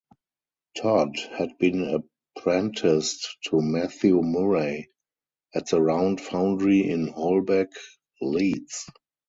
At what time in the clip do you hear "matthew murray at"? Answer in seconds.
3.61-5.69